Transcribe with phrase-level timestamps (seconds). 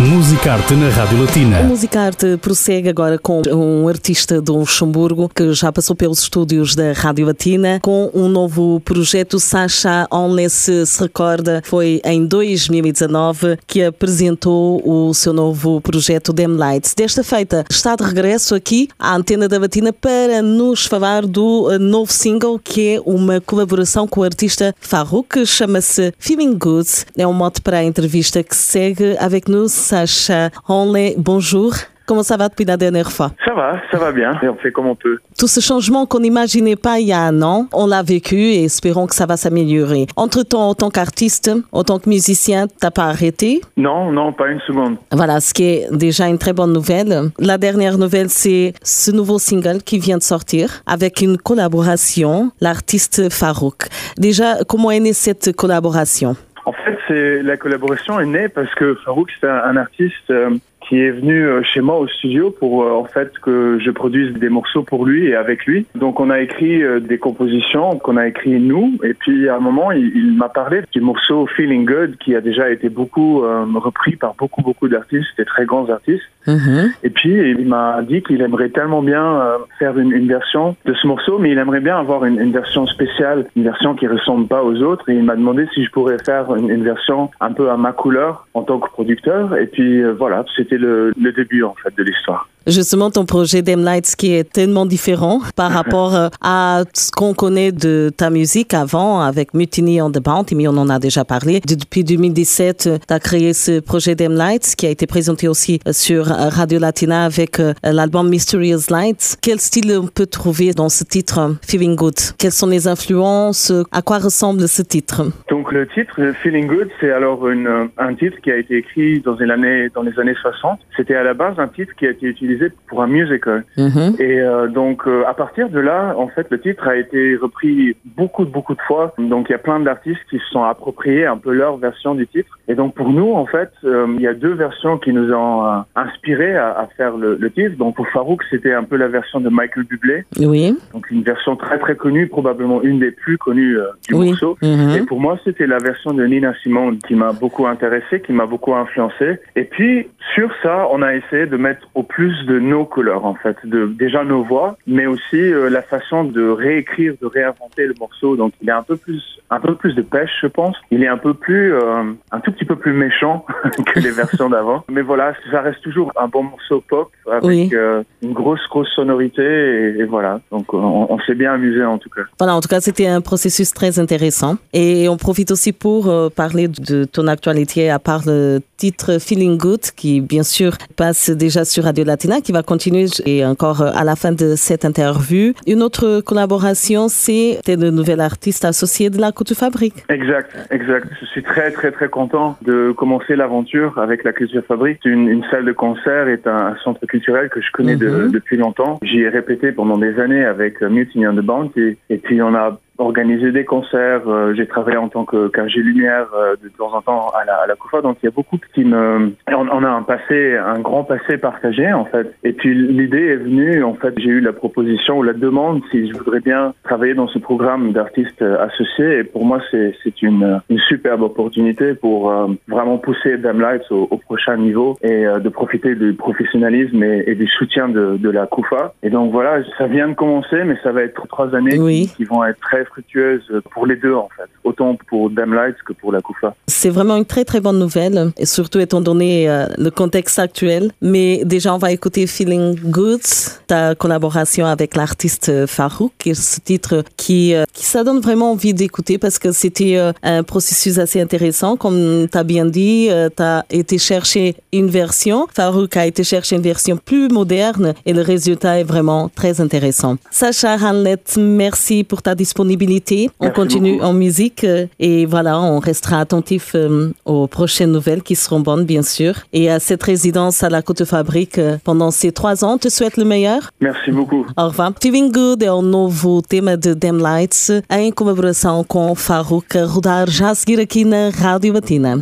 [0.00, 1.60] Musicarte na Rádio Latina.
[1.60, 6.92] O Musicarte prossegue agora com um artista do Luxemburgo que já passou pelos estúdios da
[6.92, 9.38] Rádio Latina com um novo projeto.
[9.38, 16.48] Sacha Only se, se recorda, foi em 2019 que apresentou o seu novo projeto Dem
[16.48, 16.92] Lights.
[16.94, 22.12] Desta feita, está de regresso aqui à antena da Latina para nos falar do novo
[22.12, 26.88] single que é uma colaboração com o artista Farouk, chama-se Feeling Good.
[27.16, 29.83] É um mote para a entrevista que segue avec nous.
[29.84, 31.74] Sacha Onley, bonjour.
[32.06, 33.32] Comment ça va depuis la dernière fois?
[33.46, 35.18] Ça va, ça va bien, et on fait comme on peut.
[35.38, 38.64] Tout ce changement qu'on n'imaginait pas il y a un an, on l'a vécu et
[38.64, 40.06] espérons que ça va s'améliorer.
[40.16, 43.60] Entre-temps, en tant qu'artiste, en tant que musicien, t'as pas arrêté?
[43.76, 44.96] Non, non, pas une seconde.
[45.12, 47.30] Voilà, ce qui est déjà une très bonne nouvelle.
[47.38, 53.30] La dernière nouvelle, c'est ce nouveau single qui vient de sortir avec une collaboration, l'artiste
[53.30, 53.88] Farouk.
[54.16, 56.36] Déjà, comment est née cette collaboration?
[56.66, 60.50] En fait, c'est la collaboration est née parce que Farouk, c'est un, artiste euh,
[60.88, 64.32] qui est venu euh, chez moi au studio pour euh, en fait que je produise
[64.34, 65.86] des morceaux pour lui et avec lui.
[65.94, 69.60] Donc on a écrit euh, des compositions qu'on a écrit nous et puis à un
[69.60, 73.64] moment il, il m'a parlé du morceau Feeling Good qui a déjà été beaucoup euh,
[73.74, 76.24] repris par beaucoup beaucoup d'artistes, des très grands artistes.
[76.46, 76.92] Mhm.
[77.02, 80.94] Et puis il m'a dit qu'il aimerait tellement bien euh, faire une, une version de
[80.94, 84.46] ce morceau, mais il aimerait bien avoir une, une version spéciale, une version qui ressemble
[84.46, 85.08] pas aux autres.
[85.08, 87.92] Et il m'a demandé si je pourrais faire une, une version un peu à ma
[87.92, 89.56] couleur en tant que producteur.
[89.56, 92.48] Et puis euh, voilà, c'était le, le début en fait de l'histoire.
[92.66, 97.34] Justement, ton projet Dem Lights qui est tellement différent par rapport euh, à ce qu'on
[97.34, 101.26] connaît de ta musique avant avec Mutiny on the Bounty, mais on en a déjà
[101.26, 101.60] parlé.
[101.60, 105.92] Depuis 2017, tu as créé ce projet Dem Lights qui a été présenté aussi euh,
[105.92, 109.36] sur euh, Radio Latina avec l'album Mysterious Lights.
[109.42, 112.14] Quel style on peut trouver dans ce titre Feeling Good?
[112.38, 113.72] Quelles sont les influences?
[113.92, 115.22] À quoi ressemble ce titre?
[115.50, 120.02] Donc le titre Feeling Good, c'est alors un titre qui a été écrit dans dans
[120.02, 120.80] les années 60.
[120.96, 122.53] C'était à la base un titre qui a été utilisé
[122.88, 123.64] pour un musical.
[123.76, 124.16] Mhm.
[124.18, 127.96] Et euh, donc euh, à partir de là, en fait, le titre a été repris
[128.16, 129.14] beaucoup beaucoup de fois.
[129.18, 132.26] Donc il y a plein d'artistes qui se sont appropriés un peu leur version du
[132.26, 132.58] titre.
[132.68, 135.64] Et donc pour nous, en fait, euh, il y a deux versions qui nous ont
[135.66, 137.76] euh, inspirés à, à faire le, le titre.
[137.76, 140.76] Donc pour Farouk, c'était un peu la version de Michael Bublé, Oui.
[140.92, 144.28] donc une version très très connue, probablement une des plus connues euh, du Oui.
[144.30, 144.56] morceau.
[144.62, 144.90] Mhm.
[144.96, 148.46] Et pour moi, c'était la version de Nina Simone qui m'a beaucoup intéressé, qui m'a
[148.46, 149.38] beaucoup influencé.
[149.56, 153.34] Et puis, sur ça, on a essayé de mettre au plus de nos couleurs, en
[153.34, 157.94] fait, de déjà nos voix, mais aussi euh, la façon de réécrire, de réinventer le
[157.98, 158.36] morceau.
[158.36, 160.76] Donc, il est un peu plus, un peu plus de pêche, je pense.
[160.90, 162.02] Il est un peu plus, euh,
[162.32, 163.44] un tout petit peu plus méchant
[163.86, 164.84] que les versions d'avant.
[164.90, 167.70] Mais voilà, ça reste toujours un bon morceau pop avec Oui.
[167.72, 169.42] euh, une grosse, grosse sonorité.
[169.42, 170.40] Et, et voilà.
[170.50, 172.22] Donc, on, on s'est bien amusé en tout cas.
[172.38, 174.56] Voilà, en tout cas, c'était un processus très intéressant.
[174.72, 179.80] Et on profite aussi pour parler de ton actualité, à part le titre Feeling Good,
[179.96, 184.04] qui bien sûr passe déjà sur Radio Latina, qui va continuer et encore euh, à
[184.04, 185.52] la fin de cette interview.
[185.66, 190.04] Une autre collaboration, c'est le nouvel artiste associé de la Couture Fabrique.
[190.08, 191.08] Exact, exact.
[191.20, 195.00] Je suis très très très content de commencer l'aventure avec la Culture Fabrique.
[195.04, 198.30] Une, une salle de concert est un, un centre culturel que je connais de- Mhm.
[198.32, 198.98] depuis longtemps.
[199.02, 202.54] J'y ai répété pendant des années avec euh, Mutiny on the Bounty et puis on
[202.54, 204.22] a organisé des concerts.
[204.28, 207.54] euh, J'ai travaillé en tant que qu'ingé lumière euh, de temps en temps à la,
[207.56, 208.00] à la COFA.
[208.02, 209.32] Donc il y a beaucoup qui me...
[209.48, 212.34] On, on a un passé, un grand passé partagé en fait.
[212.44, 216.08] Et puis l'idée est venue, en fait, j'ai eu la proposition ou la demande si
[216.08, 219.18] je voudrais bien travailler dans ce programme d'artistes euh, associés.
[219.18, 223.90] Et pour moi, c'est c'est une, une superbe opportunité pour euh, vraiment pousser Dam Lights
[223.90, 228.16] au, au prochain niveau et euh, de profiter du professionnalisme et, et du soutien de,
[228.18, 228.94] de la CUFA.
[229.02, 232.10] Et donc voilà, ça vient de commencer, mais ça va être trois années Oui.
[232.16, 235.92] qui vont être très fructueuses pour les deux en fait, autant pour Dam Lights que
[235.92, 236.54] pour la CUFA.
[236.66, 240.90] C'est vraiment une très très bonne nouvelle, et surtout étant donné euh, le contexte actuel.
[241.00, 243.22] Mais déjà, on va écouter Feeling Good,
[243.66, 248.52] ta collaboration avec l'artiste euh, Farouk, et ce titre qui, euh, qui ça donne vraiment
[248.52, 251.76] envie d'écouter parce que c'était un processus assez intéressant.
[251.76, 256.56] Comme tu as bien dit, tu as été chercher une version, Farouk a été chercher
[256.56, 260.16] une version plus moderne et le résultat est vraiment très intéressant.
[260.30, 263.30] Sacha Hanlett, merci pour ta disponibilité disponibilité.
[263.40, 264.66] On continue en musique
[264.98, 266.76] et voilà, on restera attentif
[267.24, 269.34] aux prochaines nouvelles qui seront bonnes, bien sûr.
[269.52, 273.24] Et à cette résidence à la Côte Fabrique pendant ces trois ans, te souhaite le
[273.24, 273.70] meilleur.
[273.80, 274.46] Merci beaucoup.
[274.56, 274.92] Au revoir.
[275.00, 280.30] Feeling Good é o novo tema de Dem Lights em colaboração com Farruka a rodar
[280.30, 282.16] já a seguir aqui na Rádio Batina.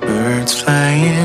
[0.00, 1.21] Birds flying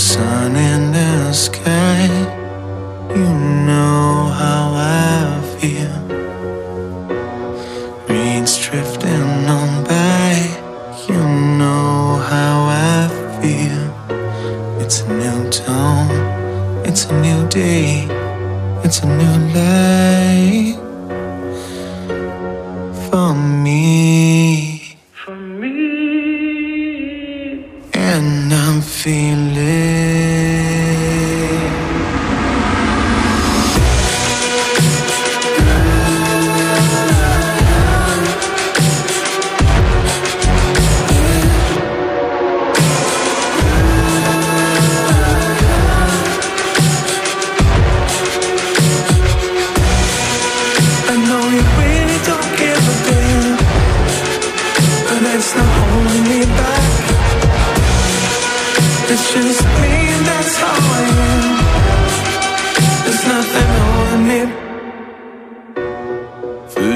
[0.00, 2.06] Sun in the sky,
[3.14, 3.28] you
[3.68, 5.94] know how I feel.
[8.08, 10.32] Reeds drifting on by,
[11.06, 11.22] you
[11.58, 13.08] know how I
[13.42, 14.80] feel.
[14.82, 16.08] It's a new dawn,
[16.86, 18.06] it's a new day,
[18.82, 20.89] it's a new life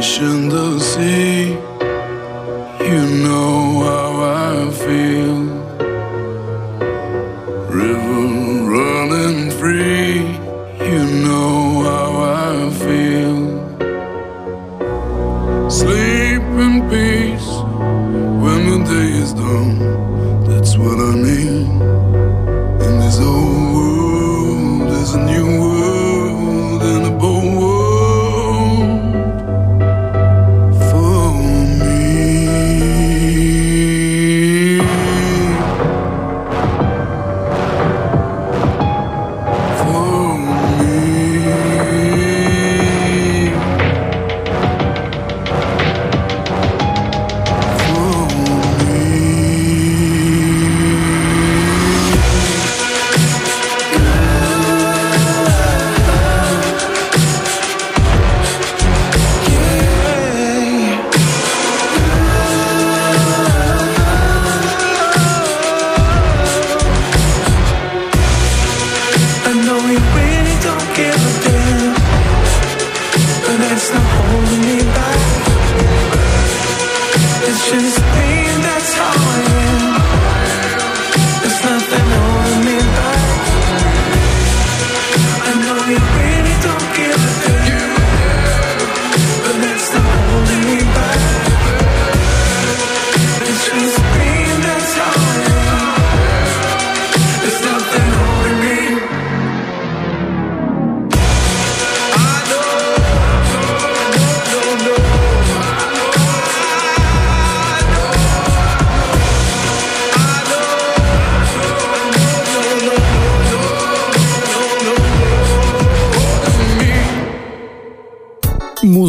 [0.05, 1.74] crashing the sea.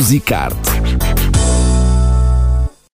[0.05, 1.04] Musicarte